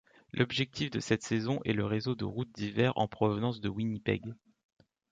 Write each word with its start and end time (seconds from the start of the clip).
L'objectif 0.33 0.89
de 0.89 0.99
cette 0.99 1.21
saison 1.21 1.59
est 1.63 1.73
le 1.73 1.85
réseau 1.85 2.15
de 2.15 2.25
routes 2.25 2.51
d'hiver 2.55 2.91
en 2.95 3.07
provenance 3.07 3.61
de 3.61 3.69
Winnipeg. 3.69 4.33